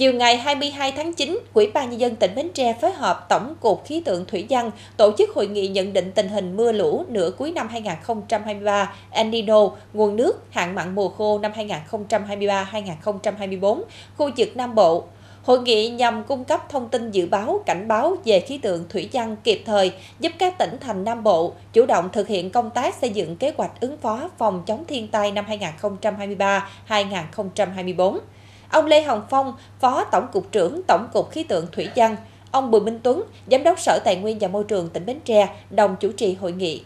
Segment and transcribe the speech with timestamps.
[0.00, 3.54] Chiều ngày 22 tháng 9, quỹ ban Nhân dân tỉnh Bến Tre phối hợp Tổng
[3.60, 7.04] cục Khí tượng Thủy văn tổ chức hội nghị nhận định tình hình mưa lũ
[7.08, 13.82] nửa cuối năm 2023, El Nino, nguồn nước, hạn mặn mùa khô năm 2023-2024,
[14.16, 15.04] khu vực Nam Bộ.
[15.42, 19.08] Hội nghị nhằm cung cấp thông tin dự báo, cảnh báo về khí tượng thủy
[19.12, 22.94] văn kịp thời, giúp các tỉnh thành Nam Bộ chủ động thực hiện công tác
[22.94, 25.46] xây dựng kế hoạch ứng phó phòng chống thiên tai năm
[26.88, 28.18] 2023-2024.
[28.70, 32.16] Ông Lê Hồng Phong, Phó Tổng cục trưởng Tổng cục Khí tượng Thủy văn,
[32.50, 35.48] ông Bùi Minh Tuấn, Giám đốc Sở Tài nguyên và Môi trường tỉnh Bến Tre,
[35.70, 36.82] đồng chủ trì hội nghị.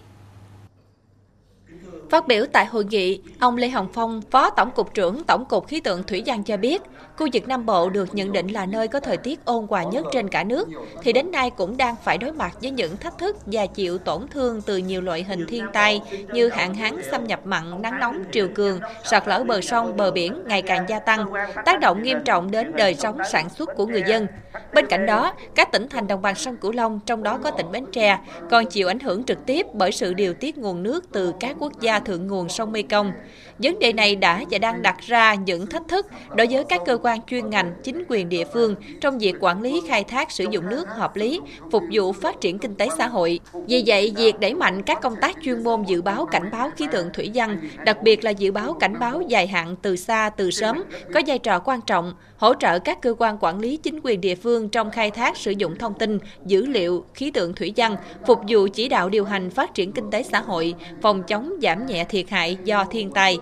[2.15, 5.69] Phát biểu tại hội nghị, ông Lê Hồng Phong, Phó Tổng cục trưởng Tổng cục
[5.69, 6.83] Khí tượng Thủy văn cho biết,
[7.17, 10.07] khu vực Nam Bộ được nhận định là nơi có thời tiết ôn hòa nhất
[10.13, 10.69] trên cả nước,
[11.03, 14.29] thì đến nay cũng đang phải đối mặt với những thách thức và chịu tổn
[14.29, 16.01] thương từ nhiều loại hình thiên tai
[16.33, 20.11] như hạn hán, xâm nhập mặn, nắng nóng, triều cường, sạt lở bờ sông, bờ
[20.11, 21.27] biển ngày càng gia tăng,
[21.65, 24.27] tác động nghiêm trọng đến đời sống sản xuất của người dân.
[24.75, 27.73] Bên cạnh đó, các tỉnh thành đồng bằng sông Cửu Long, trong đó có tỉnh
[27.73, 28.19] Bến Tre,
[28.51, 31.81] còn chịu ảnh hưởng trực tiếp bởi sự điều tiết nguồn nước từ các quốc
[31.81, 33.13] gia thượng nguồn sông Mekong.
[33.59, 36.99] Vấn đề này đã và đang đặt ra những thách thức đối với các cơ
[37.03, 40.71] quan chuyên ngành, chính quyền địa phương trong việc quản lý khai thác sử dụng
[40.71, 43.41] nước hợp lý, phục vụ phát triển kinh tế xã hội.
[43.67, 46.87] Vì vậy, việc đẩy mạnh các công tác chuyên môn dự báo cảnh báo khí
[46.93, 50.51] tượng thủy văn, đặc biệt là dự báo cảnh báo dài hạn từ xa từ
[50.51, 50.83] sớm,
[51.15, 54.35] có vai trò quan trọng, hỗ trợ các cơ quan quản lý chính quyền địa
[54.35, 58.39] phương trong khai thác sử dụng thông tin, dữ liệu, khí tượng thủy văn, phục
[58.49, 62.05] vụ chỉ đạo điều hành phát triển kinh tế xã hội, phòng chống giảm nhẹ
[62.05, 63.39] thiệt hại do thiên tai.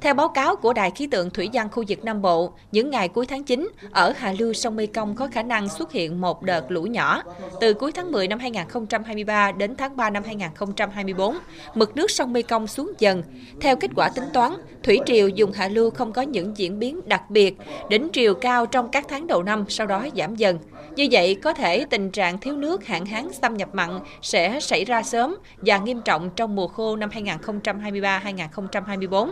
[0.00, 3.08] Theo báo cáo của Đài khí tượng thủy văn khu vực Nam Bộ, những ngày
[3.08, 6.70] cuối tháng 9, ở hạ lưu sông Mekong có khả năng xuất hiện một đợt
[6.70, 7.22] lũ nhỏ.
[7.60, 11.36] Từ cuối tháng 10 năm 2023 đến tháng 3 năm 2024,
[11.74, 13.22] mực nước sông Mekong xuống dần.
[13.60, 14.52] Theo kết quả tính toán,
[14.86, 17.56] thủy triều dùng hạ lưu không có những diễn biến đặc biệt,
[17.88, 20.58] đỉnh triều cao trong các tháng đầu năm sau đó giảm dần.
[20.96, 23.90] Như vậy, có thể tình trạng thiếu nước hạn hán xâm nhập mặn
[24.22, 29.30] sẽ xảy ra sớm và nghiêm trọng trong mùa khô năm 2023-2024.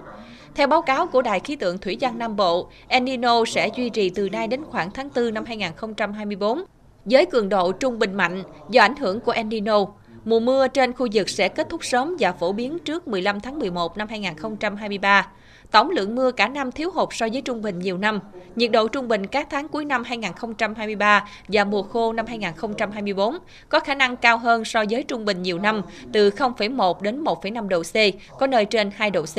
[0.55, 3.91] Theo báo cáo của Đài khí tượng Thủy văn Nam Bộ, El Nino sẽ duy
[3.91, 6.65] trì từ nay đến khoảng tháng 4 năm 2024
[7.05, 9.87] với cường độ trung bình mạnh do ảnh hưởng của El Nino.
[10.25, 13.59] Mùa mưa trên khu vực sẽ kết thúc sớm và phổ biến trước 15 tháng
[13.59, 15.29] 11 năm 2023.
[15.75, 18.21] Tổng lượng mưa cả năm thiếu hụt so với trung bình nhiều năm.
[18.57, 23.81] Nhiệt độ trung bình các tháng cuối năm 2023 và mùa khô năm 2024 có
[23.81, 27.83] khả năng cao hơn so với trung bình nhiều năm từ 0,1 đến 1,5 độ
[27.83, 27.95] C,
[28.39, 29.37] có nơi trên 2 độ C.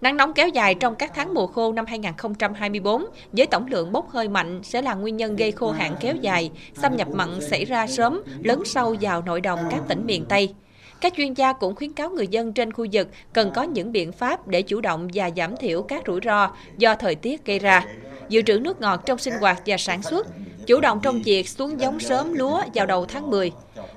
[0.00, 4.10] Nắng nóng kéo dài trong các tháng mùa khô năm 2024 với tổng lượng bốc
[4.10, 7.64] hơi mạnh sẽ là nguyên nhân gây khô hạn kéo dài, xâm nhập mặn xảy
[7.64, 10.54] ra sớm, lớn sâu vào nội đồng các tỉnh miền Tây.
[11.02, 14.12] Các chuyên gia cũng khuyến cáo người dân trên khu vực cần có những biện
[14.12, 17.86] pháp để chủ động và giảm thiểu các rủi ro do thời tiết gây ra.
[18.28, 20.26] Dự trữ nước ngọt trong sinh hoạt và sản xuất,
[20.66, 23.52] chủ động trong việc xuống giống sớm lúa vào đầu tháng 10.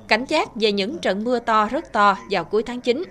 [0.07, 3.03] Cảnh giác về những trận mưa to rất to vào cuối tháng 9.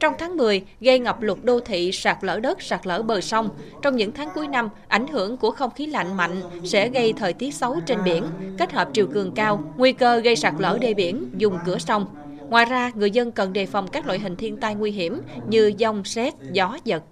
[0.00, 3.48] Trong tháng 10, gây ngập lụt đô thị, sạt lở đất, sạt lở bờ sông.
[3.82, 7.32] Trong những tháng cuối năm, ảnh hưởng của không khí lạnh mạnh sẽ gây thời
[7.32, 8.24] tiết xấu trên biển,
[8.58, 12.06] kết hợp triều cường cao, nguy cơ gây sạt lở đê biển, dùng cửa sông.
[12.50, 15.72] Ngoài ra, người dân cần đề phòng các loại hình thiên tai nguy hiểm như
[15.78, 17.02] dông, xét, gió, giật.